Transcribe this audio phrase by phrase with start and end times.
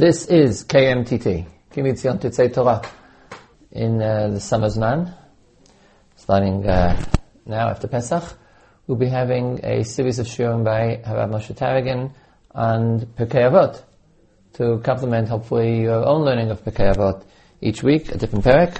[0.00, 2.80] This is KMTT, Kimitzion Titzei Torah,
[3.70, 5.14] in uh, the summer's man,
[6.16, 7.04] starting uh,
[7.44, 8.24] now after Pesach.
[8.86, 12.14] We'll be having a series of shiurim by Harav Moshe Taragin
[12.54, 13.82] and Pirkei Avot
[14.54, 17.22] to complement hopefully your own learning of Pirkei Avot
[17.60, 18.78] each week, a different parak,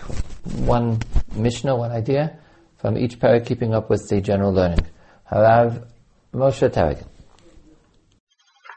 [0.65, 1.01] one
[1.35, 2.39] Mishnah, one idea
[2.79, 4.87] from each parak, keeping up with the general learning.
[5.31, 5.87] Harav
[6.33, 7.10] Moshe Taragin.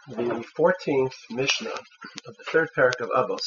[0.06, 3.40] The 14th Mishnah of the third parak of Avos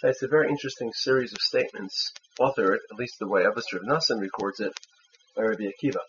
[0.00, 4.22] cites a very interesting series of statements, authored, at least the way Avos Rav Nassan
[4.22, 4.72] records it,
[5.36, 6.00] by Rabbi Akiva.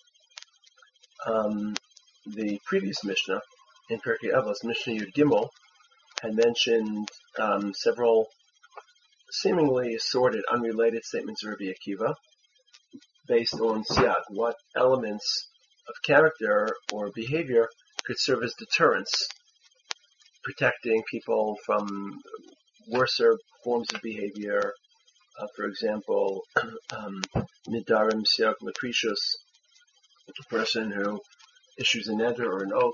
[1.25, 1.75] Um,
[2.25, 3.41] the previous Mishnah,
[3.89, 5.49] in Pirkei Avos, Mishnah Yud Gimel,
[6.21, 8.27] had mentioned um, several
[9.33, 12.15] seemingly assorted, unrelated statements of Rabbi Akiva,
[13.27, 15.49] based on siag, what elements
[15.89, 17.67] of character or behavior
[18.05, 19.27] could serve as deterrence,
[20.43, 22.19] protecting people from
[22.87, 24.73] worser forms of behavior.
[25.39, 26.41] Uh, for example,
[26.95, 27.21] um,
[27.67, 29.19] midarim siak leprecious,
[30.29, 31.19] a person who
[31.77, 32.93] issues a neder or an oath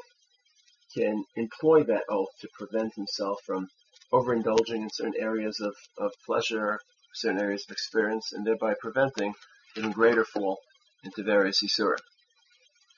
[0.96, 3.68] can employ that oath to prevent himself from
[4.12, 6.80] overindulging in certain areas of, of pleasure,
[7.16, 9.34] certain areas of experience, and thereby preventing
[9.78, 10.58] even greater fall
[11.04, 11.96] into various isur.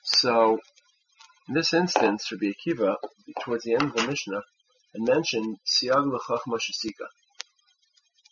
[0.02, 0.58] So,
[1.46, 2.96] in this instance, Rabbi Akiva,
[3.42, 4.42] towards the end of the Mishnah,
[4.94, 7.06] had mentioned siag l'chachma shesika.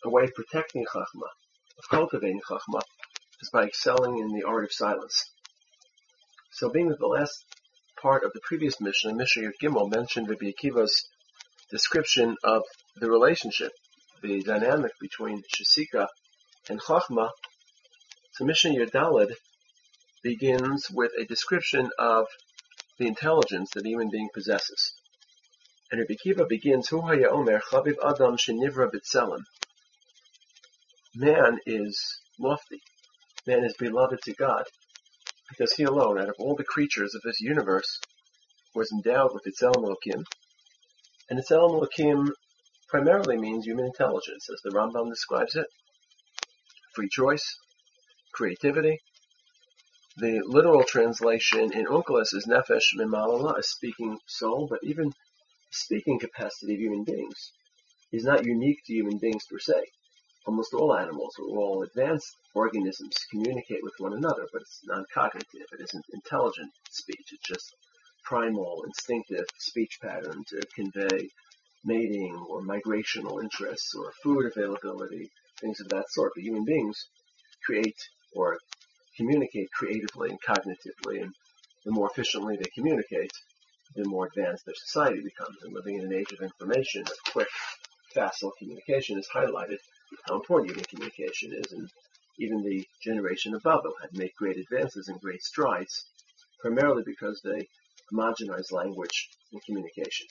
[0.03, 1.29] A way of protecting chachma,
[1.77, 2.81] of cultivating chachma,
[3.41, 5.29] is by excelling in the art of silence.
[6.53, 7.45] So, being that the last
[8.01, 11.07] part of the previous Mishnah, Mishnah Yud Gimel, mentioned Rabbi Akiva's
[11.69, 12.63] description of
[12.95, 13.73] the relationship,
[14.23, 16.07] the dynamic between shesika
[16.67, 17.29] and chachma,
[18.31, 19.33] so Mishnah Yud Daled
[20.23, 22.25] begins with a description of
[22.99, 24.93] the intelligence that a human being possesses.
[25.91, 29.41] And Rabbi Akiva begins, Hu haya omer chaviv adam shenivra b'tselem.
[31.15, 31.99] Man is
[32.39, 32.81] lofty.
[33.45, 34.65] Man is beloved to God
[35.49, 37.99] because he alone, out of all the creatures of this universe,
[38.73, 40.23] was endowed with Itzelem Elokim.
[41.29, 42.31] And Itzelem Elokim
[42.89, 45.67] primarily means human intelligence, as the Rambam describes it.
[46.95, 47.57] Free choice,
[48.33, 48.99] creativity,
[50.17, 55.11] the literal translation in Onkelos is nefesh mimalala, a speaking soul, but even
[55.71, 57.51] speaking capacity of human beings
[58.11, 59.73] is not unique to human beings per se.
[60.45, 65.67] Almost all animals or all advanced organisms communicate with one another, but it's non-cognitive.
[65.71, 67.31] It isn't intelligent speech.
[67.31, 67.75] It's just
[68.23, 71.27] primal, instinctive speech pattern to convey
[71.83, 76.33] mating or migrational interests or food availability, things of that sort.
[76.35, 76.97] But human beings
[77.65, 77.97] create
[78.35, 78.59] or
[79.17, 81.33] communicate creatively and cognitively, and
[81.85, 83.31] the more efficiently they communicate,
[83.95, 85.57] the more advanced their society becomes.
[85.63, 87.49] And living in an age of information, of quick,
[88.13, 89.77] facile communication is highlighted
[90.27, 91.89] how important human communication is, and
[92.39, 96.05] even the generation of Babel had made great advances and great strides,
[96.61, 97.67] primarily because they
[98.11, 100.27] homogenized language and communication.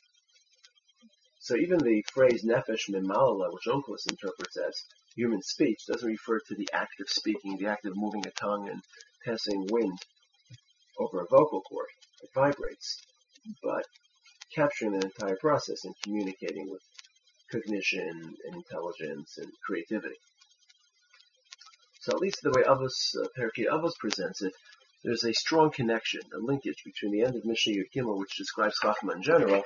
[1.40, 4.74] So even the phrase nefesh mimalala, which Onkelos interprets as
[5.16, 8.68] human speech, doesn't refer to the act of speaking, the act of moving a tongue
[8.68, 8.82] and
[9.24, 9.98] passing wind
[10.98, 11.88] over a vocal cord.
[12.22, 12.96] It vibrates,
[13.62, 13.84] but
[14.54, 16.82] capturing the entire process and communicating with
[17.50, 20.16] cognition and intelligence and creativity.
[22.00, 24.52] So at least the way Avos, uh, Pirkei Avos presents it,
[25.04, 29.16] there's a strong connection, a linkage between the end of Mishnah Yud which describes Chachma
[29.16, 29.62] in general,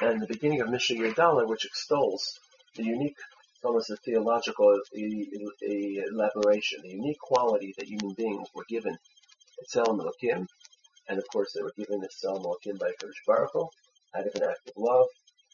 [0.00, 2.38] and the beginning of Mishnah Yud Daled, which extols
[2.76, 3.16] the unique,
[3.64, 8.96] almost a theological elaboration, the unique quality that human beings were given
[9.72, 10.46] Tzelem Elohim,
[11.08, 13.54] and of course they were given at Tzelem Elohim by Kodesh Baruch
[14.14, 15.06] out of an act of love,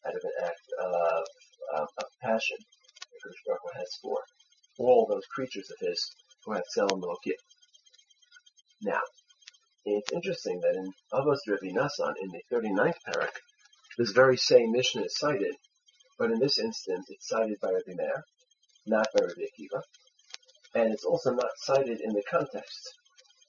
[0.07, 1.25] out of an act of,
[1.77, 4.19] um, of passion that Kodesh Baruch has for
[4.79, 6.01] all those creatures of his
[6.45, 7.37] who have Tzelem Elohim.
[8.83, 9.01] Now,
[9.85, 13.33] it's interesting that in Avos Revi Nasan, in the 39th parak,
[13.97, 15.55] this very same Mishnah is cited,
[16.19, 18.25] but in this instance it's cited by Rabbi Meir,
[18.87, 19.83] not by Rabbi Akiva,
[20.75, 22.95] and it's also not cited in the context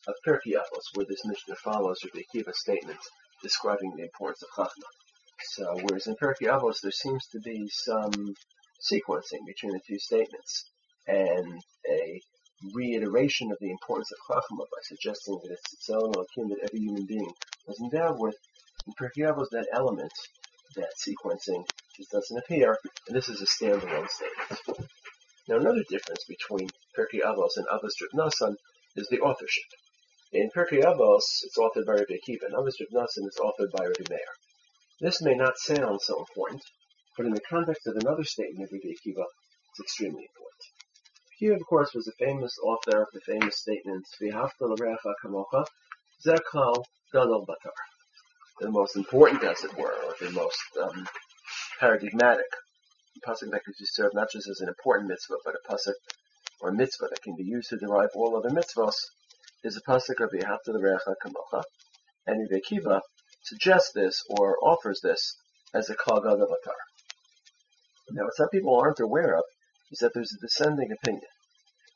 [0.08, 3.00] of Pirkei Avos, where this Mishnah follows Rabbi Akiva's statement
[3.44, 4.90] describing the importance of Chachma.
[5.42, 8.12] So, whereas in Pirkei Avos there seems to be some
[8.92, 10.66] sequencing between the two statements,
[11.08, 12.22] and a
[12.74, 16.80] reiteration of the importance of Chachma by suggesting that it's its own akin that every
[16.80, 17.32] human being
[17.68, 18.36] was endowed with,
[18.88, 20.12] in Pirkei Avos that element
[20.76, 21.64] that sequencing
[22.00, 24.88] just doesn't appear, and this is a standalone statement.
[25.50, 28.56] Now another difference between Pirkei Avos and Avos Nasan
[28.96, 29.68] is the authorship.
[30.32, 34.08] In Pirkei Avos, it's authored by Rabbi Akiva, and Avos Nasan is authored by Rabbi
[34.10, 34.32] Meir.
[35.02, 36.62] This may not sound so important,
[37.18, 39.26] but in the context of another statement of Rabbi Akiva,
[39.72, 40.64] it's extremely important.
[41.38, 45.66] He, of course, was a famous author of the famous statement, V'hafta l'recha kamocha,
[46.26, 47.76] zeklal gadol batar.
[48.62, 51.08] The most important, as it were, or the most um,
[51.80, 52.46] paradigmatic
[53.26, 55.96] pasuk that could be served not just as an important mitzvah, but a pasuk
[56.62, 58.96] or mitzvah that can be used to derive all other mitzvahs,
[59.64, 61.64] is a pasuk of V'hafta l'recha kamocha.
[62.26, 63.02] And Akiva
[63.44, 65.36] suggests this or offers this
[65.74, 66.80] as a klal gadol batar.
[68.12, 69.44] Now, what some people aren't aware of
[69.92, 71.30] is that there's a descending opinion.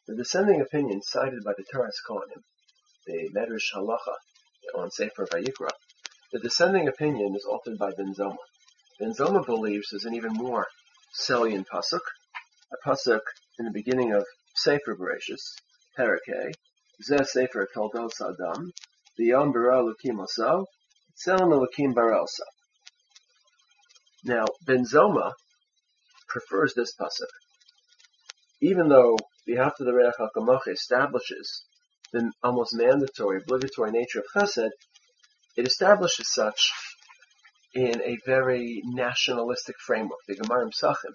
[0.07, 2.43] The descending opinion cited by the Toras Kohanim,
[3.05, 4.15] the Medrash Halacha
[4.75, 5.69] on Sefer Vayikra,
[6.31, 8.35] the descending opinion is authored by Ben Zoma.
[8.99, 10.67] Ben Zoma believes there's an even more
[11.13, 12.01] salient pasuk,
[12.71, 13.21] a pasuk
[13.59, 14.25] in the beginning of
[14.55, 15.41] Sefer Bereshis,
[15.97, 16.51] Perikei,
[17.07, 18.71] Zeh Sefer Toldos Adam,
[19.19, 20.65] V'yom bara lukim oso,
[21.17, 22.45] Tzelem elukim barelsa.
[24.23, 25.33] Now, Ben Zoma
[26.27, 27.27] prefers this pasuk
[28.63, 31.65] even though the Hafta the Reach HaKamoch establishes
[32.13, 34.69] the almost mandatory, obligatory nature of Chesed,
[35.57, 36.71] it establishes such
[37.73, 40.19] in a very nationalistic framework.
[40.27, 41.13] The Gemara Psachim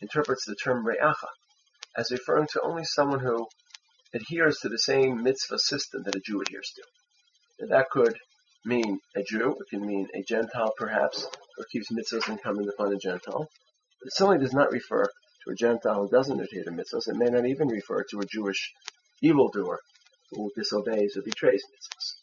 [0.00, 1.28] interprets the term Re'acha
[1.96, 3.46] as referring to only someone who
[4.14, 6.82] adheres to the same mitzvah system that a Jew adheres to.
[7.60, 8.16] And that could
[8.64, 11.26] mean a Jew, it can mean a Gentile perhaps,
[11.58, 13.48] or keeps mitzvahs incumbent upon a Gentile.
[14.02, 17.08] It certainly does not refer to a Gentile who doesn't adhere to mitzvahs.
[17.08, 18.72] It may not even refer to a Jewish
[19.22, 19.78] evildoer
[20.30, 22.14] who disobeys or betrays mitzvahs.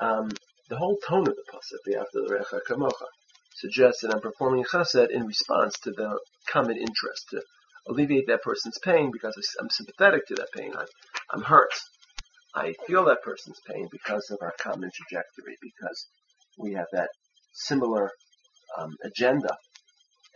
[0.00, 0.30] Um,
[0.68, 3.06] the whole tone of the pasuk, after the recha kamocha,
[3.54, 6.18] suggests that I'm performing chesed in response to the
[6.48, 7.42] common interest, to
[7.88, 10.72] alleviate that person's pain because I'm sympathetic to that pain.
[10.76, 10.86] I'm,
[11.32, 11.72] I'm hurt.
[12.54, 16.06] I feel that person's pain because of our common trajectory, because
[16.58, 17.10] we have that
[17.52, 18.10] similar
[18.78, 19.56] um, agenda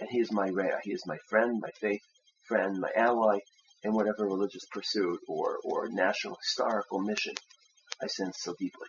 [0.01, 0.75] and he is my rea.
[0.83, 2.01] He is my friend, my faith
[2.47, 3.39] friend, my ally
[3.83, 7.35] in whatever religious pursuit or, or national historical mission
[8.03, 8.87] I sense so deeply.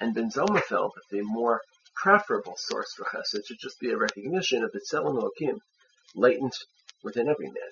[0.00, 1.60] And Ben Zoma felt that the more
[1.94, 5.58] preferable source for chesed should just be a recognition of the tzelem Elokim
[6.14, 6.56] latent
[7.04, 7.70] within every man.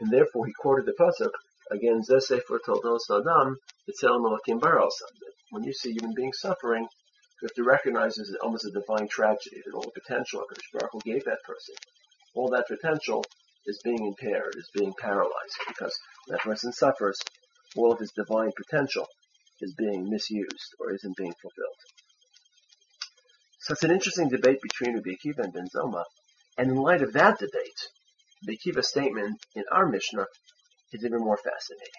[0.00, 1.32] And therefore he quoted the pasuk
[1.70, 3.56] again, Zesefer Toldos Adam,
[3.86, 5.12] the tzelem Elokim Baralsam.
[5.50, 9.60] When you see human beings suffering, you have to recognize as almost a divine tragedy
[9.64, 11.74] that all the potential of Baruch Hu gave that person,
[12.34, 13.22] all that potential
[13.66, 15.92] is being impaired, is being paralyzed, because
[16.28, 17.18] that person suffers,
[17.76, 19.06] all of his divine potential
[19.60, 21.80] is being misused or isn't being fulfilled.
[23.60, 26.04] So it's an interesting debate between Rabbi Akiva and Ben Zoma,
[26.58, 27.80] and in light of that debate,
[28.46, 30.26] Rabbi Akiva's statement in our Mishnah
[30.92, 31.92] is even more fascinating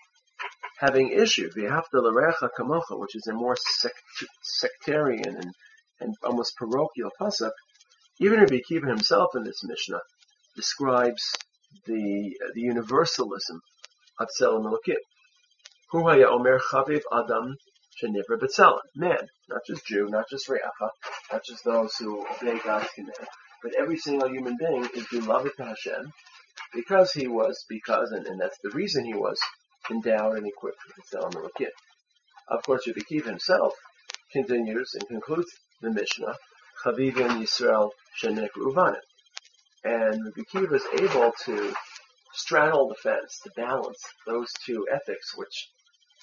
[0.79, 5.51] having issued V'hafta l'recha kamocha, which is a more sect- sectarian and,
[5.99, 7.51] and almost parochial pasuk,
[8.19, 10.01] even Rabbi Akiva himself in this Mishnah
[10.55, 11.23] describes
[11.85, 13.59] the the universalism
[14.19, 15.01] of Tzelem Elokim.
[15.89, 17.55] Hu omer chaviv adam
[18.01, 18.81] shenivra b'tzelem.
[18.95, 20.89] Man, not just Jew, not just Re'acha,
[21.31, 23.27] not just those who obey God's command,
[23.63, 26.11] but every single human being is beloved to Hashem
[26.73, 29.39] because he was, because, and, and that's the reason he was
[29.89, 31.71] endowed and equipped with the Tzelem Elokim.
[32.49, 33.73] Of course, Akiva himself
[34.33, 35.51] continues and concludes
[35.81, 36.35] the Mishnah,
[36.83, 38.99] Chavivim Yisrael Shenek Uvanim.
[39.85, 41.73] And Akiva is able to
[42.33, 45.69] straddle the fence, to balance those two ethics, which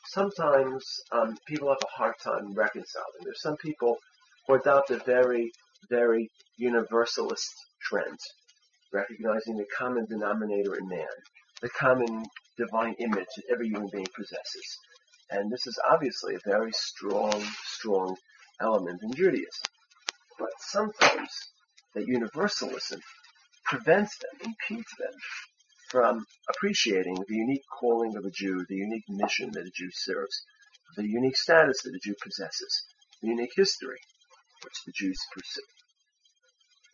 [0.07, 3.23] sometimes um, people have a hard time reconciling.
[3.23, 3.97] There's some people
[4.47, 5.51] who adopt a very,
[5.91, 8.19] very universalist trend,
[8.93, 11.07] recognizing the common denominator in man,
[11.63, 12.25] the common
[12.57, 14.79] divine image that every human being possesses.
[15.31, 18.17] And this is obviously a very strong, strong
[18.61, 19.67] element in Judaism.
[20.39, 21.31] But sometimes
[21.95, 23.01] that universalism
[23.65, 25.13] prevents them, impedes them
[25.91, 30.43] from appreciating the unique calling of a Jew, the unique mission that a Jew serves,
[30.97, 32.87] the unique status that a Jew possesses,
[33.23, 33.99] the unique history
[34.63, 35.69] which the Jews pursue.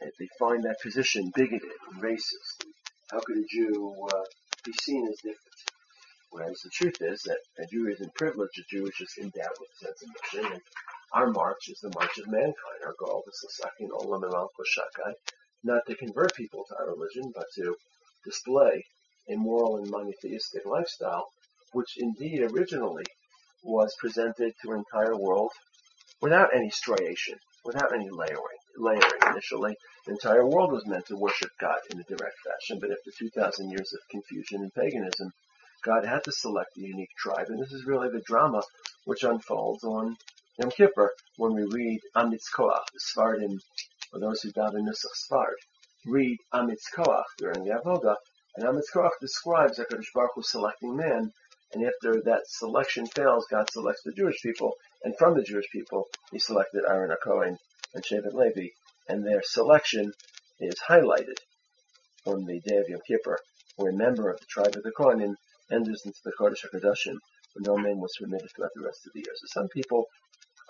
[0.00, 2.66] And they find that position bigoted and racist.
[3.11, 4.25] How could a Jew uh,
[4.64, 5.61] be seen as different?
[6.30, 9.70] Whereas the truth is that a Jew isn't privileged, a Jew is just endowed with
[9.70, 10.52] a sense of mission.
[10.52, 10.62] And
[11.12, 12.80] our march is the march of mankind.
[12.87, 15.12] Our goal is Shakai,
[15.64, 17.75] not to convert people to our religion, but to
[18.24, 18.84] display
[19.28, 21.26] a moral and monotheistic lifestyle,
[21.72, 23.04] which indeed originally
[23.62, 25.50] was presented to an entire world
[26.20, 28.58] without any striation, without any layering.
[28.76, 32.90] Layering initially, the entire world was meant to worship God in a direct fashion, but
[32.90, 35.30] after 2,000 years of confusion and paganism,
[35.84, 38.62] God had to select a unique tribe, and this is really the drama
[39.04, 40.16] which unfolds on
[40.58, 43.58] Yom Kippur when we read Amitzkoach, the Sephardim
[44.12, 45.54] or those who daven Nusach Sfard,
[46.07, 48.16] read Amitz Koach during the Avodah,
[48.57, 51.30] and Amitz Koach describes HaKadosh Baruch Hu selecting man,
[51.73, 56.09] and after that selection fails, God selects the Jewish people, and from the Jewish people,
[56.33, 57.57] He selected Aaron HaKohen
[57.95, 58.69] and Shevet Levi,
[59.09, 60.12] and their selection
[60.59, 61.37] is highlighted
[62.25, 63.38] on the day of Yom Kippur,
[63.76, 65.35] where a member of the tribe of the Kohanim
[65.71, 67.19] enters into the Kodesh HaKadoshim,
[67.54, 69.35] where no man was permitted throughout the rest of the year.
[69.35, 70.07] So some people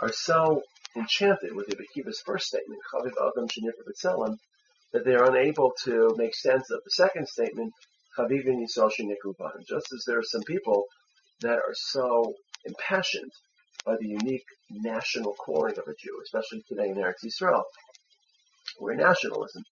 [0.00, 0.62] are so
[0.96, 4.36] enchanted with Rabbi Akiva's first statement, Chaviv Adam Shenifra B'Tselem,
[4.92, 7.72] that they are unable to make sense of the second statement,
[8.18, 8.90] Chavivin Yisrael
[9.68, 10.84] Just as there are some people
[11.42, 13.30] that are so impassioned
[13.84, 17.62] by the unique national calling of a Jew, especially today in Eretz Yisrael,
[18.78, 19.62] where nationalism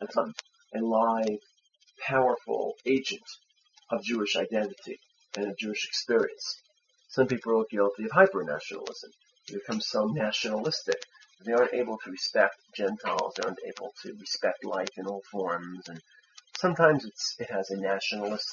[0.00, 0.32] has become
[0.74, 1.38] a live,
[2.00, 3.24] powerful agent
[3.90, 4.98] of Jewish identity
[5.36, 6.62] and of Jewish experience.
[7.08, 9.10] Some people are guilty of hyper-nationalism.
[9.48, 11.02] They become so nationalistic
[11.44, 15.88] they aren't able to respect Gentiles, they aren't able to respect life in all forms,
[15.88, 16.00] and
[16.58, 17.04] sometimes
[17.38, 18.48] it has a nationalist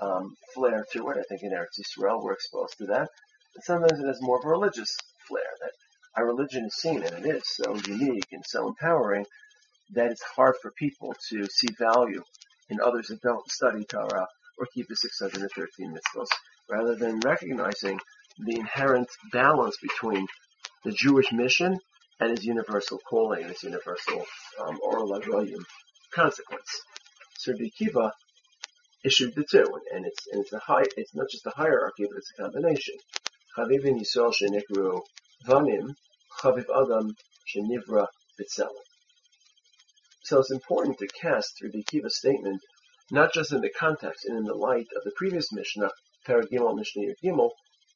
[0.00, 1.18] um, flair to it.
[1.18, 3.08] I think in Eretz Yisrael we're exposed to that.
[3.54, 4.96] And sometimes it has more of a religious
[5.28, 5.72] flair that
[6.16, 9.26] our religion is seen, and it is so unique and so empowering
[9.92, 12.22] that it's hard for people to see value
[12.68, 14.26] in others that don't study Torah
[14.58, 16.26] or keep the 613 mitzvahs,
[16.68, 17.98] rather than recognizing
[18.38, 20.26] the inherent balance between
[20.84, 21.78] the Jewish mission
[22.20, 24.24] and his universal calling, his universal
[24.60, 25.20] um, oral
[26.12, 26.80] consequence.
[27.38, 28.12] So the Kiva
[29.04, 30.84] issued the two, and it's and it's a high.
[30.96, 32.94] It's not just a hierarchy, but it's a combination.
[33.56, 35.00] Chavivin Yisrael shenikru
[35.46, 35.94] vanim,
[36.40, 37.14] chaviv adam
[37.48, 38.06] shenivra
[38.38, 38.84] b'tzelem.
[40.24, 42.60] So it's important to cast the Kiva statement
[43.10, 45.90] not just in the context and in the light of the previous Mishnah,
[46.26, 47.50] Paragimel Mishnah Gimel,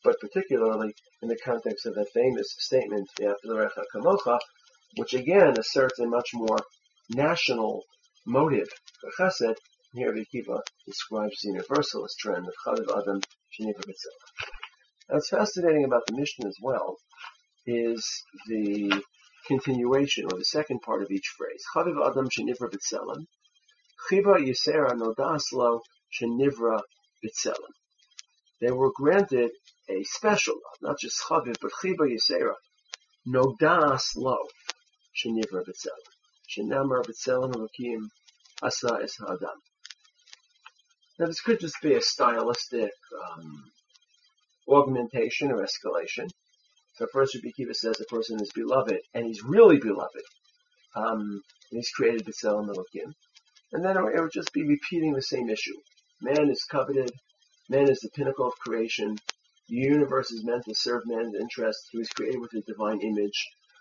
[0.04, 4.38] but particularly in the context of the famous statement, V'aflerecha kamocha,
[4.96, 6.58] which again asserts a much more
[7.10, 7.82] national
[8.26, 8.68] motive
[9.00, 9.56] for chesed.
[9.94, 13.20] Here Vikiva describes the universalist trend of Chaviv Adam
[13.52, 14.50] Sheniva B'Tzelem.
[15.08, 16.96] What's fascinating about the Mishnah as well
[17.66, 18.04] is
[18.48, 19.02] the
[19.46, 21.62] continuation, or the second part of each phrase.
[21.74, 23.26] Chaviv Adam Shenivra B'Tzelem,
[24.10, 25.80] Chiba Yisera Nodaslo
[26.12, 26.80] Shenivra
[27.24, 27.72] B'Tzelem.
[28.60, 29.50] They were granted
[29.88, 32.54] a special love, not just Chaviv, but Chiba Yisera.
[33.26, 34.36] Nodas lo
[35.14, 36.12] Shenivra B'Tzelem.
[36.50, 38.08] Shenamar B'Tzelem Elokim
[38.62, 39.60] Asa Es Ha'adam.
[41.18, 42.90] Now this could just be a stylistic
[43.22, 43.64] um,
[44.68, 46.28] augmentation or escalation.
[46.94, 50.24] So first Rabbi Akiva says a person is beloved, and he's really beloved.
[50.96, 53.12] Um, and he's created B'Tselem Elokim.
[53.72, 55.76] And then it would just be repeating the same issue.
[56.20, 57.10] Man is coveted.
[57.68, 59.16] Man is the pinnacle of creation.
[59.74, 61.88] The universe is meant to serve man's interests.
[61.90, 63.34] He was created with a divine image.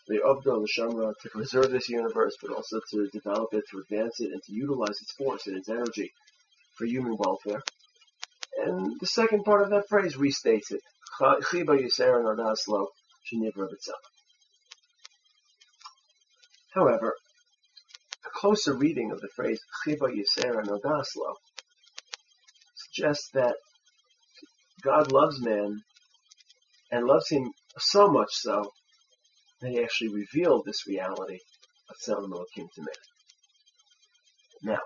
[0.07, 4.31] The Abdul Shamra to preserve this universe, but also to develop it, to advance it,
[4.31, 6.11] and to utilize its force and its energy
[6.79, 7.61] for human welfare.
[8.65, 10.81] And the second part of that phrase restates it.
[16.73, 17.15] However,
[18.25, 21.35] a closer reading of the phrase Chiba Yisera Nodaslo
[22.73, 23.57] suggests that
[24.83, 25.81] God loves man
[26.91, 28.71] and loves him so much so
[29.61, 31.39] that he actually revealed this reality
[31.89, 33.03] of Tzelem Elohim to man.
[34.63, 34.79] Now,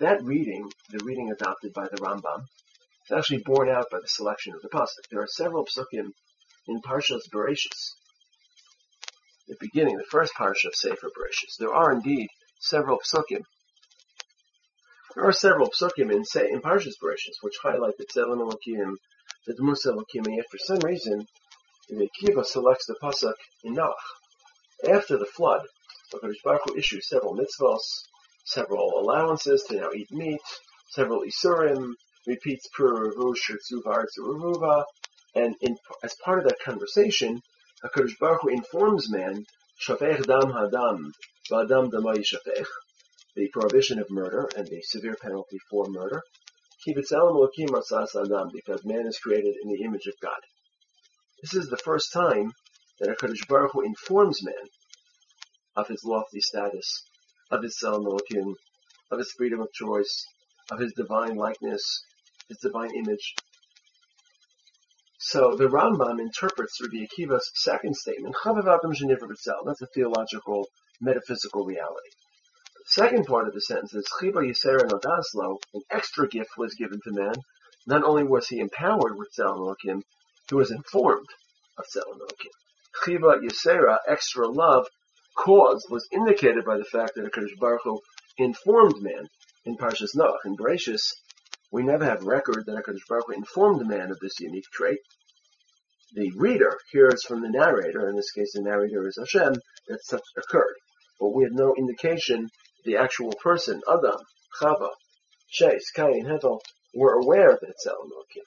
[0.00, 2.44] that reading, the reading adopted by the Rambam,
[3.06, 5.08] is actually borne out by the selection of the pasuk.
[5.10, 6.10] There are several psukim
[6.66, 7.92] in Parshas Bereshis,
[9.46, 11.56] the beginning, the first parsha of Sefer Bereshis.
[11.58, 12.28] There are indeed
[12.60, 13.42] several psukim.
[15.14, 18.96] There are several psukim in, say, in Parshas Bereshis which highlight the Tzelem Elokim,
[19.46, 21.24] the Dmus Elokim, and yet for some reason,
[21.88, 23.94] the Kiva selects the pasuk in Noach.
[24.90, 25.62] After the flood,
[26.12, 28.08] HaKadosh Baruch Hu issues several mitzvahs,
[28.44, 30.40] several allowances to now eat meat,
[30.90, 31.92] several isurim,
[32.26, 34.84] repeats Puravu Shirtzuvar Tzuruva,
[35.36, 37.40] and in, as part of that conversation,
[37.84, 39.44] HaKadosh Baruch Hu informs man,
[39.80, 41.12] Shafech Dam Hadam,
[41.52, 42.66] Vadam Damai Shafech,
[43.34, 46.22] the prohibition of murder and the severe penalty for murder,
[46.86, 50.40] because man is created in the image of God.
[51.42, 52.52] This is the first time
[53.00, 54.68] that HaKadosh Baruch Hu informs man
[55.76, 57.04] of his lofty status
[57.50, 58.54] of his Elohim,
[59.10, 60.24] of his freedom of choice,
[60.70, 61.82] of his divine likeness,
[62.48, 63.34] his divine image.
[65.18, 70.68] So the Rambam interprets Rabbi Akiva's second statement, That's a theological,
[71.00, 72.10] metaphysical reality.
[72.86, 77.12] Second part of the sentence is Chiba Yisera Nodaslo, an extra gift was given to
[77.12, 77.34] man.
[77.86, 80.02] Not only was he empowered with Tzelem
[80.50, 81.26] he was informed
[81.78, 82.52] of Tzelem Elohim.
[83.02, 84.86] Chiba Yisera, extra love,
[85.34, 88.00] cause was indicated by the fact that HaKadosh Baruch Hu
[88.36, 89.28] informed man
[89.64, 90.44] in Parshas Noach.
[90.44, 91.10] In Bereshis,
[91.72, 94.98] we never have record that HaKadosh Baruch Hu informed man of this unique trait.
[96.12, 99.54] The reader hears from the narrator, in this case the narrator is Hashem,
[99.88, 100.76] that such occurred.
[101.18, 102.50] But we have no indication
[102.84, 104.20] the actual person, Adam,
[104.60, 104.90] Chava,
[105.48, 106.60] Shes, Cain, Hevel,
[106.94, 108.44] were aware that it's Elokim.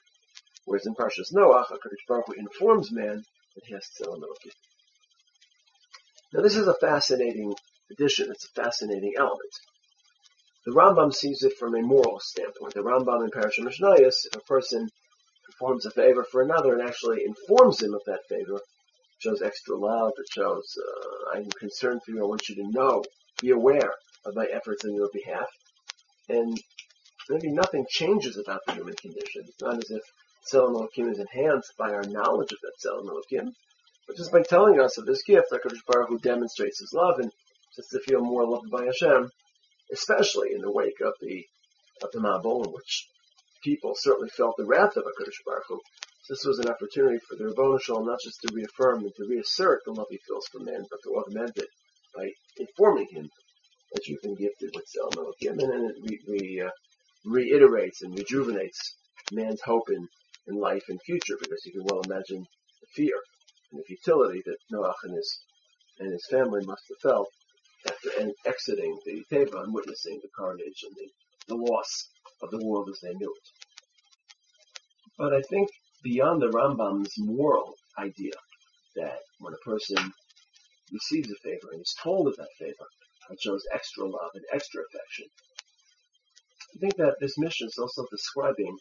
[0.64, 3.22] Whereas in Parshas Noach, HaKadosh Baruch Hu informs man
[3.54, 4.52] that he has Elokim.
[6.32, 7.54] Now this is a fascinating
[7.90, 9.52] addition, it's a fascinating element.
[10.66, 12.74] The Rambam sees it from a moral standpoint.
[12.74, 14.88] The Rambam in Parashah Mishnayos, if a person
[15.46, 18.60] performs a favor for another and actually informs him of that favor,
[19.18, 23.02] shows extra love, it shows, uh, I'm concerned for you, I want you to know,
[23.40, 23.94] be aware
[24.28, 25.48] of my efforts on your behalf.
[26.28, 26.60] And
[27.28, 29.44] maybe nothing changes about the human condition.
[29.46, 30.02] It's not as if
[30.52, 33.52] Tzelem is enhanced by our knowledge of that Tzelem
[34.08, 37.30] but just by telling us of this gift, HaKadosh Baruch demonstrates his love and
[37.76, 39.30] just to feel more loved by Hashem,
[39.92, 41.44] especially in the wake of the
[42.00, 43.06] of the Mabul, in which
[43.62, 45.80] people certainly felt the wrath of HaKadosh Baruch Hu.
[46.22, 49.14] So this was an opportunity for the Ribono Shel Olam not just to reaffirm and
[49.14, 51.68] to reassert the love he feels for man, but to augment it
[52.16, 53.28] by informing him
[53.92, 56.70] that you've been gifted with Tzelem Elokim, and then it re, re, uh,
[57.24, 58.96] reiterates and rejuvenates
[59.32, 60.06] man's hope in,
[60.46, 62.44] in life and future, because you can well imagine
[62.80, 63.16] the fear
[63.72, 65.40] and the futility that Noach and his
[66.00, 67.28] and his family must have felt
[67.86, 71.08] after exiting the Teva and witnessing the carnage and the,
[71.48, 72.08] the loss
[72.42, 73.48] of the world as they knew it.
[75.16, 75.68] But I think
[76.04, 78.32] beyond the Rambam's moral idea
[78.96, 80.12] that when a person
[80.92, 82.86] receives a favor and is told of that favor,
[83.30, 85.26] it shows extra love and extra affection.
[86.74, 88.76] I think that this Mishnah is also describing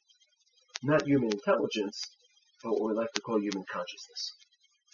[0.83, 1.99] not human intelligence,
[2.63, 4.35] but what we like to call human consciousness.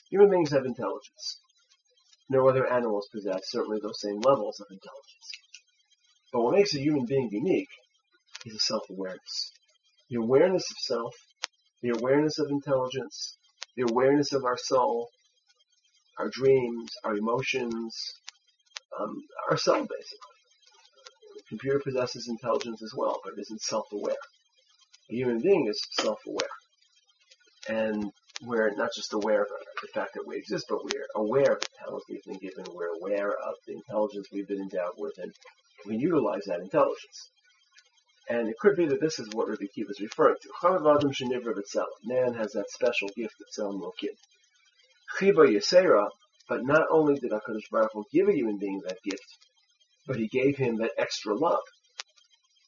[0.09, 1.39] Human beings have intelligence.
[2.29, 5.27] No other animals possess certainly those same levels of intelligence.
[6.31, 7.69] But what makes a human being unique
[8.45, 9.51] is a self-awareness.
[10.09, 11.13] The awareness of self,
[11.81, 13.37] the awareness of intelligence,
[13.75, 15.09] the awareness of our soul,
[16.17, 17.95] our dreams, our emotions,
[18.99, 19.15] um,
[19.49, 20.33] our soul basically.
[21.35, 24.15] The computer possesses intelligence as well, but it isn't self-aware.
[25.11, 26.49] A human being is self-aware.
[27.69, 29.47] And we're not just aware of
[29.81, 32.65] the fact that we exist, but we're aware of the talents we've been given.
[32.73, 35.31] We're aware of the intelligence we've been endowed with, and
[35.85, 37.29] we utilize that intelligence.
[38.29, 41.89] And it could be that this is what Rabbi Akiva is referring to.
[42.05, 44.15] Man has that special gift of Tzelem Elokim.
[45.19, 46.07] Chiba Yisera,
[46.47, 49.37] but not only did HaKadosh Baruch Hu give a human being that gift,
[50.05, 51.63] but he gave him that extra love.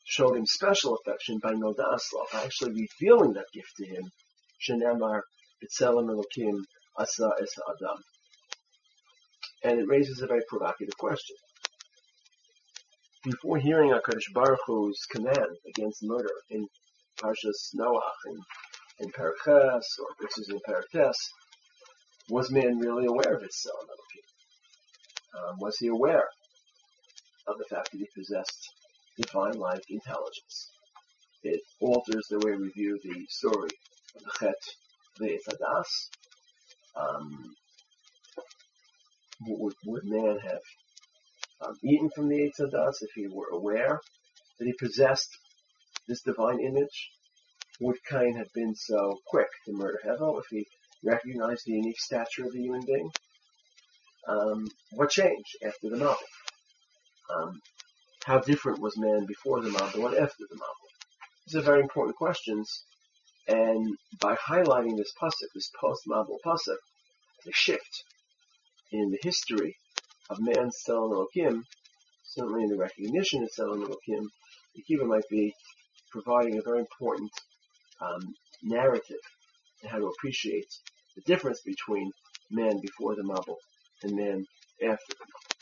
[0.06, 4.04] Showed him special affection by Nodas love, by actually revealing that gift to him.
[4.70, 6.60] B'Tselem Elokim
[6.98, 7.98] Asa Adam.
[9.64, 11.36] And it raises a very provocative question.
[13.24, 16.68] Before hearing HaKadosh Baruch Hu's command against murder in
[17.20, 18.40] Parshas Noach and
[19.00, 21.18] in Paraches, or this is in Parates,
[22.30, 25.50] was man really aware of his Tzelem Elokim?
[25.50, 26.28] Um, was he aware
[27.48, 28.70] of the fact that he possessed
[29.18, 30.72] divine-like intelligence?
[31.44, 33.70] It alters the way we view the story
[34.16, 34.56] of the Chet
[35.20, 35.40] the.
[36.96, 37.54] Um,
[39.42, 40.62] would, would man have
[41.62, 44.00] um, eaten from the Hadas if he were aware
[44.58, 45.30] that he possessed
[46.08, 47.12] this divine image?
[47.82, 50.66] Would Cain have been so quick to murder Hevel if he
[51.04, 53.12] recognized the unique stature of the human being?
[54.28, 56.16] Um, what changed after the Mabul?
[57.36, 57.62] Um,
[58.26, 60.92] how different was man before the Mabul and after the Mabul?
[61.48, 62.86] These are very important questions
[63.48, 66.78] and by highlighting this pasuk, this post-Mabul pasuk,
[67.46, 68.04] the shift
[68.92, 69.78] in the history
[70.30, 71.62] of man's Tzelem Elokim,
[72.24, 74.26] certainly in the recognition of Tzelem Elokim,
[74.74, 75.54] the Kiva might be
[76.12, 77.32] providing a very important
[78.02, 79.22] um, narrative
[79.82, 80.68] to how to appreciate
[81.16, 82.12] the difference between
[82.52, 83.58] man before the Mabul
[84.04, 84.46] and man
[84.84, 85.56] after the Mabul.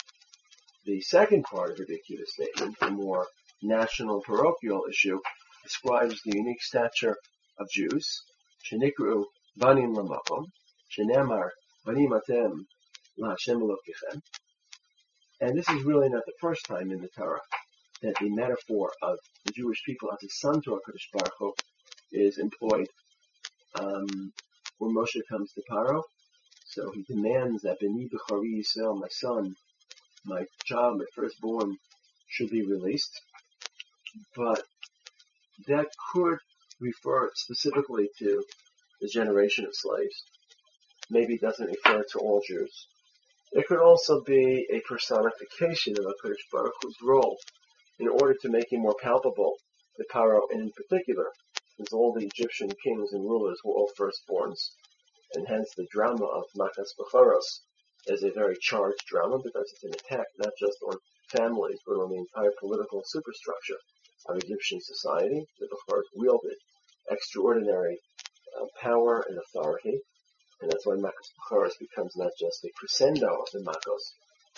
[0.86, 3.28] The second part of Kiva statement, the more
[3.62, 5.20] national parochial issue,
[5.64, 7.16] describes the unique stature
[7.58, 8.24] of Jews,
[8.70, 9.24] shenikru
[9.56, 10.46] banim lamakom,
[10.92, 11.50] shenemar
[11.86, 12.66] banim atem.
[15.40, 17.42] And this is really not the first time in the Torah
[18.02, 21.54] that the metaphor of the Jewish people as a son to HaKadosh Baruch Hu
[22.12, 22.88] is employed.
[23.76, 24.34] Um,
[24.78, 26.04] when Moshe comes to Paro,
[26.66, 29.56] so he demands that Beni Bechari Yisrael, my son,
[30.26, 31.78] my child, my firstborn,
[32.28, 33.12] should be released.
[34.36, 34.64] But
[35.68, 36.38] that could
[36.80, 38.44] refer specifically to
[39.02, 40.24] the generation of slaves.
[41.10, 42.88] Maybe doesn't refer to all Jews.
[43.52, 47.38] It could also be a personification of HaKadosh Baruch Hu's role
[48.00, 49.54] in order to make him more palpable
[49.98, 51.28] the Paro in particular,
[51.78, 54.72] since all the Egyptian kings and rulers were all firstborns,
[55.34, 57.62] and hence the drama of Makas Bechoros
[58.08, 60.98] is a very charged drama because it's an attack not just on
[61.30, 63.80] families, but on the entire political superstructure
[64.28, 65.46] of Egyptian society.
[65.60, 66.58] The Bechoros wielded
[67.10, 67.98] extraordinary
[68.60, 70.00] uh, power and authority,
[70.62, 74.14] and that's why Makkos Bechoros becomes not just a crescendo of the Makkos,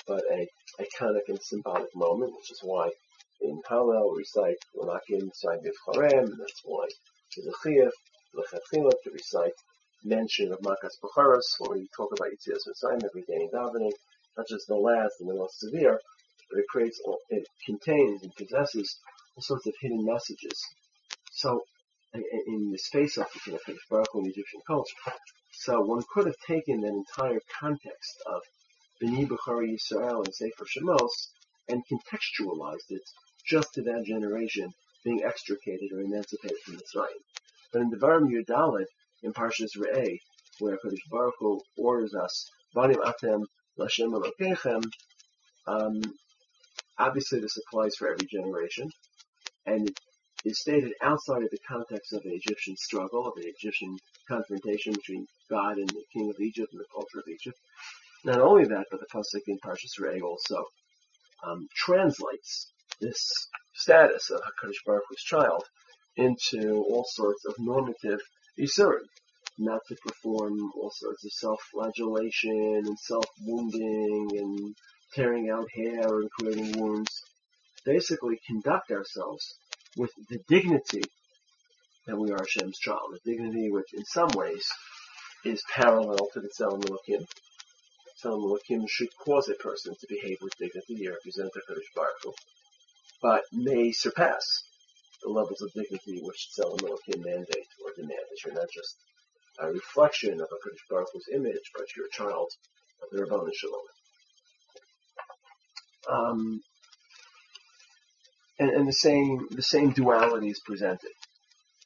[0.07, 0.47] but a
[0.81, 2.89] iconic and symbolic moment, which is why
[3.41, 6.87] in we recite Lamakim Tzai Bivcharem, and that's why
[7.35, 7.91] there's a chiyuv,
[8.35, 9.53] lechatchila, to recite
[10.03, 13.91] mention of Makas Bechoros when we talk about Yitzias Mitzrayim every day in davening,
[14.37, 15.99] not just the last and the most severe,
[16.49, 18.99] but it creates, it contains and possesses
[19.35, 20.61] all sorts of hidden messages.
[21.31, 21.63] So
[22.13, 24.95] in the space of you know, Baruch in Egyptian culture.
[25.51, 28.41] So one could have taken that entire context of
[29.01, 31.09] B'ni B'chari Yisrael and Sefer Shemos
[31.67, 33.01] and contextualized it
[33.47, 37.21] just to that generation being extricated or emancipated from Mitzrayim.
[37.71, 38.85] But in the Devarim Yud Daled,
[39.23, 40.17] in Parshas Re'eh,
[40.59, 43.43] where Kodesh Baruch Hu orders us, Banim Atem
[43.79, 44.83] Lashem Elokechem,
[45.67, 46.01] um,
[46.97, 48.89] obviously this applies for every generation,
[49.65, 49.89] and
[50.45, 55.25] is stated outside of the context of an Egyptian struggle, of an Egyptian confrontation between
[55.49, 57.57] God and the king of Egypt and the culture of Egypt.
[58.23, 60.63] Not only that, but the pasuk in Parshas Re'eh also
[61.45, 65.63] um, translates this status of Hakadosh Baruch Hu's child
[66.17, 68.19] into all sorts of normative
[68.59, 69.05] isurim,
[69.57, 74.75] not to perform all sorts of self-flagellation and self-wounding and
[75.13, 77.11] tearing out hair and creating wounds.
[77.85, 79.45] Basically, conduct ourselves
[79.97, 81.03] with the dignity
[82.07, 84.65] that we are Hashem's child, the dignity which in some ways
[85.43, 87.25] is parallel to the Tzelem Elohim.
[88.23, 92.15] Tzelem Elohim should cause a person to behave with dignity, you represent the Kodesh Baruch
[92.23, 92.33] Hu,
[93.21, 94.63] but may surpass
[95.23, 98.95] the levels of dignity which Tzelem Elohim mandate or demand, that you're not just
[99.59, 102.49] a reflection of a Kodesh Baruch Hu's image, but you're a child
[103.01, 103.81] of the Rabbanu Shalom.
[106.07, 106.61] Um,
[108.59, 111.11] and, and the same the same duality is presented.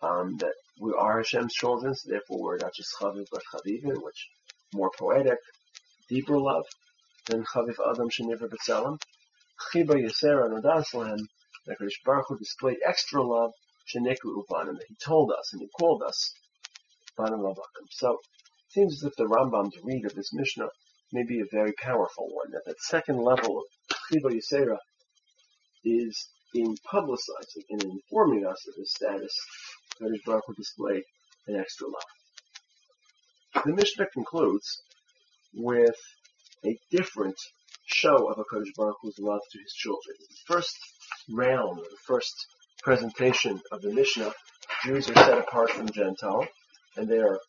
[0.02, 4.30] Um, that we are Hashem's children, so therefore we're not just chaviv but chavivin, which
[4.74, 5.40] more poetic,
[6.10, 6.66] deeper love
[7.28, 8.98] than chaviv adam sheniver b'tzelem.
[9.74, 11.20] Chiba yisera nodaslahem,
[11.66, 13.52] that Kodesh Baruch Hu displayed extra love
[13.88, 16.34] shenikru ubanim, that He told us and He called us.
[17.92, 18.20] So it
[18.70, 20.70] seems as if the Rambam's read of this Mishnah
[21.12, 22.52] may be a very powerful one.
[22.52, 23.66] That that second level of
[24.10, 24.78] chiba yisera
[25.84, 29.34] is in publicizing and informing us of his status,
[30.02, 31.04] Kadosh Baruch Hu displayed
[31.48, 33.64] an extra love.
[33.66, 34.82] The Mishnah concludes
[35.54, 35.98] with
[36.66, 37.38] a different
[37.90, 40.16] show of Kadosh Baruch Hu's love to his children.
[40.20, 40.78] The first
[41.30, 42.34] round, the first
[42.84, 44.34] presentation of the Mishnah,
[44.84, 46.48] Jews are set apart from Gentile,
[46.96, 47.40] and their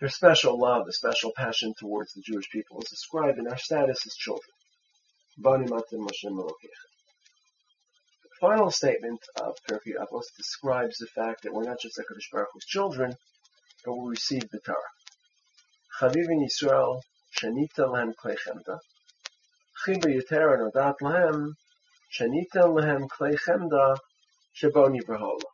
[0.00, 4.06] their special love, the special passion towards the Jewish people is described in our status
[4.06, 4.48] as children
[5.36, 5.60] The
[8.40, 12.64] final statement of Pirkei Avos describes the fact that we're not just HaKadosh Baruch Hu's
[12.64, 13.14] children,
[13.84, 14.78] but we receive the Torah.
[16.00, 17.02] Chavivin Yisrael
[17.38, 18.36] shanita lehem klei
[19.86, 21.54] Chiba yitera nodat lehem
[22.12, 23.96] shanita lehem klei chemda
[24.54, 25.50] shebo nivrahola.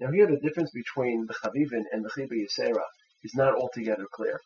[0.00, 2.84] Now here the difference between the Chavivin and the Chiba Yisera
[3.24, 4.40] is not altogether clear.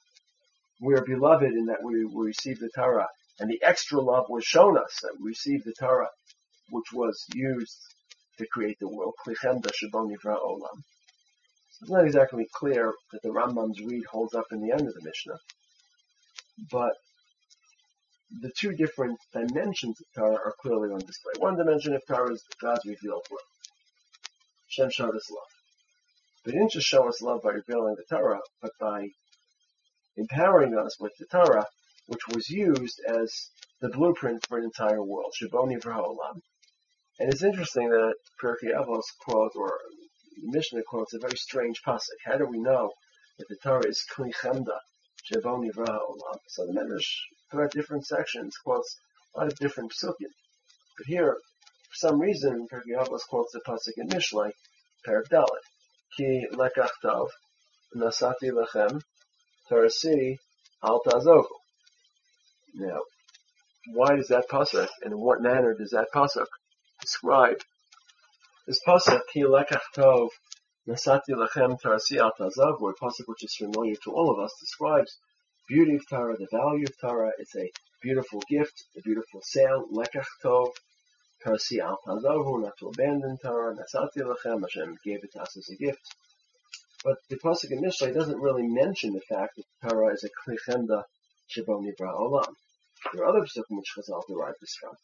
[0.81, 3.09] We are beloved in that we, we receive the Torah,
[3.39, 6.09] and the extra love was shown us that we received the Torah
[6.71, 7.79] which was used
[8.39, 9.13] to create the world.
[9.27, 9.45] It's
[11.91, 15.39] not exactly clear that the Rambam's read holds up in the end of the Mishnah,
[16.71, 16.95] but
[18.41, 21.33] the two different dimensions of Torah are clearly on display.
[21.39, 23.41] One dimension of Torah is God's revealed love.
[24.69, 25.53] Shem showed us love.
[26.45, 29.09] But he didn't just show us love by revealing the Torah, but by
[30.17, 31.67] empowering us with the Torah,
[32.07, 35.33] which was used as the blueprint for an entire world.
[35.41, 36.41] Shaboni Vra'olam.
[37.21, 39.79] And it's interesting that Pirkei Avos quote, or
[40.41, 42.19] the Mishnah quotes a very strange pasuk.
[42.25, 42.91] How do we know
[43.39, 44.79] that the Torah is Kli Chemda,
[45.31, 46.39] Shebo Nivra Olam?
[46.49, 47.09] So the Medrash,
[47.51, 48.97] throughout different sections, quotes
[49.35, 50.33] a lot of different psukim.
[50.99, 54.53] But here, for some reason, Pirkei Avos quotes the pasuk in Mishlei,
[55.05, 55.65] Perak Dalet,
[56.17, 57.29] Ki Lekach Tov,
[57.97, 59.03] Nasati Lechem,
[59.71, 60.37] Tarasi
[60.83, 61.47] Al Tazovu.
[62.75, 63.01] Now,
[63.93, 66.47] why does that pasuk, and in what manner does that pasuk
[67.01, 67.61] describe.
[68.67, 70.29] This pasuk, Ki lekach tov,
[70.89, 74.53] nasati lachem tarasi al tazav, or a pasuk which is familiar to all of us,
[74.61, 75.19] describes
[75.69, 77.33] beauty of Torah, the value of Torah.
[77.39, 77.71] It's a
[78.03, 80.73] beautiful gift, a beautiful sale, lekach tov,
[81.45, 85.69] Kasi al tazavu, not to abandon Torah, nasati lachem, Hashem gave it to us as
[85.71, 86.03] a gift.
[87.05, 91.03] But the Pasuk in Mishlei doesn't really mention the fact that Torah is a klichemda
[91.51, 92.55] shebo nivra olam.
[93.13, 94.95] There are other Pasukim which Chazal derive this from,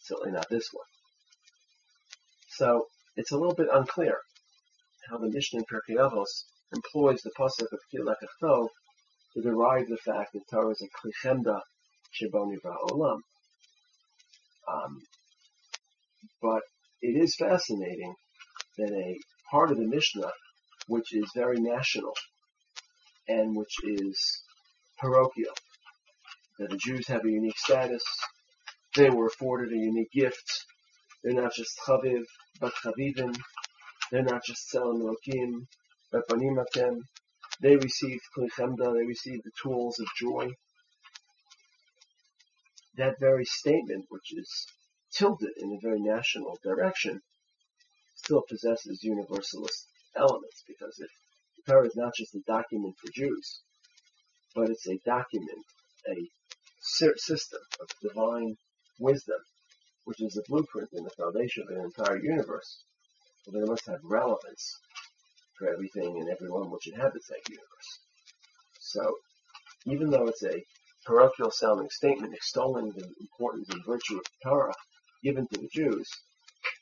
[0.00, 0.86] certainly not this one.
[2.50, 4.18] So, it's a little bit unclear
[5.08, 6.44] how the Mishnah in Pirkei Avos
[6.74, 8.68] employs the Pasuk of Kilekach Tov
[9.34, 11.60] to derive the fact that Torah is a klichemda
[12.14, 13.20] shiboni olam.
[14.72, 14.98] Um,
[16.42, 16.62] but
[17.00, 18.14] it is fascinating
[18.76, 19.18] that a
[19.50, 20.30] part of the Mishnah,
[20.88, 22.12] which is very national
[23.28, 24.42] and which is
[24.98, 25.54] parochial,
[26.58, 28.02] that the Jews have a unique status,
[28.94, 30.64] they were afforded a unique gift.
[31.22, 32.24] They're not just chaviv,
[32.60, 33.36] but chavivim.
[34.10, 35.66] They're not just tzelem elokim,
[36.10, 36.58] but banim
[37.60, 40.48] they received klichemda, they received the tools of joy.
[42.96, 44.66] That very statement, which is
[45.12, 47.20] tilted in a very national direction,
[48.16, 51.08] still possesses universalist elements because the
[51.66, 53.60] Torah is not just a document for Jews,
[54.54, 55.64] but it's a document,
[56.08, 56.30] a
[57.16, 58.56] system of divine
[58.98, 59.40] wisdom,
[60.04, 62.84] which is a blueprint and the foundation of an entire universe,
[63.54, 64.78] it must have relevance
[65.58, 68.00] for everything and everyone which inhabits that universe.
[68.80, 69.18] So,
[69.86, 70.64] even though it's a
[71.04, 74.74] parochial sounding statement extolling the importance and virtue of Torah
[75.22, 76.08] given to the Jews,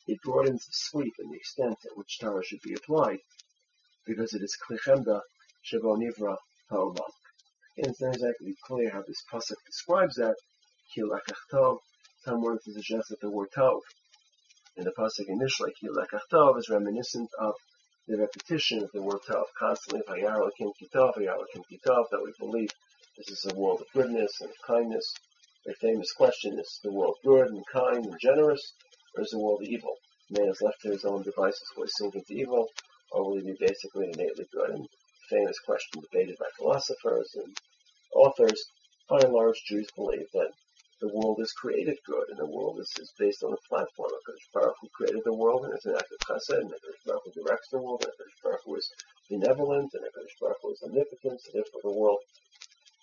[0.07, 3.18] it broadens the sweep and the extent at which Torah should be applied,
[4.07, 5.20] because it is klichemda
[5.64, 6.37] shebo nivra
[6.70, 7.12] ha'olam.
[7.76, 10.37] And it's not exactly clear how this pasuk describes that.
[10.96, 11.79] Kilakach tov.
[12.24, 13.81] Some to suggest that the word tov
[14.76, 17.54] in the pasuk initially, kilakach tov, is reminiscent of
[18.08, 22.70] the repetition of the word Tov constantly, Vayarlakim Kitov, Vayarlakim Kitov, that we believe
[23.16, 25.12] this is a world of goodness and of kindness.
[25.66, 28.62] A famous question is the world good and kind and generous,
[29.16, 29.96] or is the world evil?
[30.30, 32.68] Man is left to his own devices, will he sink into evil,
[33.10, 34.70] or will he be basically innately good?
[34.70, 34.86] And
[35.28, 37.56] famous question debated by philosophers and
[38.14, 38.62] authors.
[39.08, 40.52] By and large, Jews believe that
[41.00, 44.11] the world is created good, and the world is, is based on a platform.
[44.11, 47.04] of Hakadosh Baruch Hu created the world, and it's an act of chesed, and Hakadosh
[47.04, 48.90] Baruch Hu directs the world, and Hakadosh Baruch Hu is
[49.28, 52.18] benevolent, and Hakadosh Baruch Hu is omnipotent, so therefore the world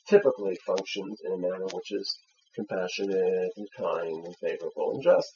[0.08, 2.18] typically functions in a manner which is
[2.56, 5.34] compassionate and kind and favorable and just.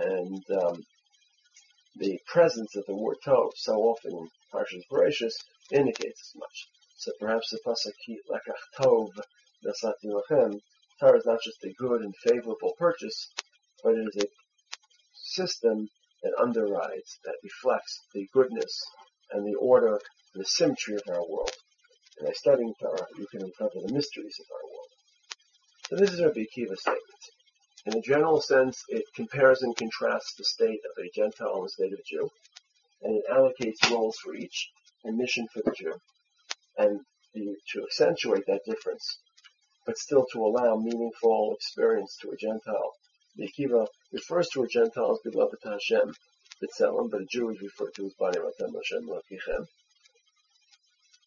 [0.00, 0.82] And um,
[1.96, 5.34] the presence of the word tov so often in Parshas Bereshis
[5.72, 6.68] indicates as much.
[6.98, 7.94] So perhaps the pasuk
[8.30, 9.08] lekach tov
[9.66, 10.60] nasati lachem
[11.00, 13.28] Torah is not just a good and favorable purchase,
[13.82, 14.26] but it is a
[15.14, 15.88] system
[16.22, 18.82] that underwrites, that reflects the goodness
[19.30, 20.00] and the order
[20.34, 21.52] and the symmetry of our world.
[22.18, 24.88] And by studying Torah, you can uncover the mysteries of our world.
[25.88, 27.22] So this is Rabbi Akiva's statement.
[27.86, 31.70] In a general sense, it compares and contrasts the state of a Gentile and the
[31.70, 32.28] state of a Jew,
[33.02, 34.68] and it allocates roles for each
[35.04, 35.94] and mission for the Jew.
[36.76, 37.00] And
[37.34, 39.20] to accentuate that difference,
[39.88, 42.92] but still to allow meaningful experience to a Gentile.
[43.36, 46.12] The Akiva refers to a Gentile as beloved to Hashem,
[46.62, 49.66] B'Tselem, but a Jew is referred to as Bani Ratem Hashem Lakichem.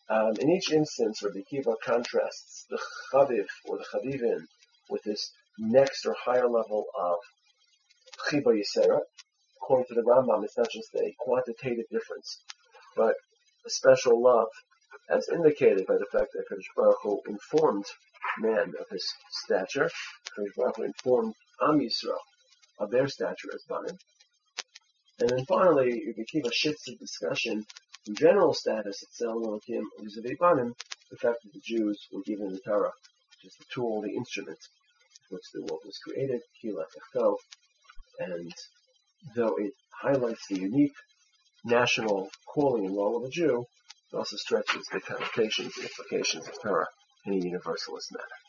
[0.10, 2.78] Um, in each instance, Rabbi Akiva contrasts the
[3.12, 4.46] Chaviv or the Chavivin
[4.92, 7.18] with this next or higher level of
[8.30, 9.00] Chiba Yisera.
[9.58, 12.44] According to the Rambam, it's not just a quantitative difference,
[12.96, 13.16] but
[13.66, 14.50] a special love,
[15.10, 17.86] as indicated by the fact that Kadosh Baruch Hu informed
[18.40, 19.90] man of his stature.
[20.38, 22.18] Kodesh Baruch Hu informed Am Yisrael
[22.80, 23.98] of their stature as Banim.
[25.20, 27.66] And then finally, Rabbi Akiva shifts the discussion
[28.06, 30.74] from general status at Elohim vis-a-vis Banim,
[31.12, 32.92] the fact that the Jews were given the Torah,
[33.30, 34.58] which is the tool, the instrument
[35.30, 37.36] with which the world was created, Kila Echel,
[38.20, 38.52] and
[39.36, 40.96] though it highlights the unique
[41.64, 43.66] national calling and role of a Jew,
[44.12, 46.88] it also stretches the connotations and implications of Torah
[47.26, 48.41] in a universalist manner.